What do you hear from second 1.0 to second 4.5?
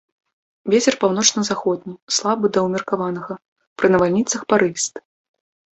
паўночна-заходні слабы да ўмеркаванага, пры навальніцах